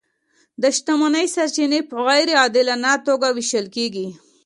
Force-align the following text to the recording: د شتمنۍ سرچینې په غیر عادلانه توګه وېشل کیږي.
د 0.61 0.63
شتمنۍ 0.77 1.25
سرچینې 1.35 1.79
په 1.89 1.95
غیر 2.05 2.29
عادلانه 2.41 2.91
توګه 3.07 3.27
وېشل 3.31 3.65
کیږي. 3.75 4.07